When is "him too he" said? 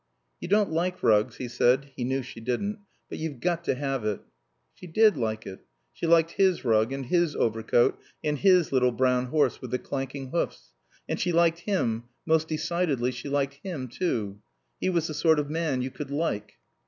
13.63-14.89